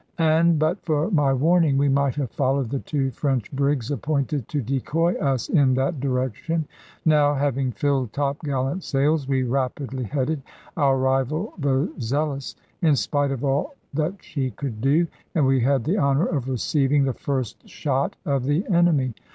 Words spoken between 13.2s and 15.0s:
of all that she could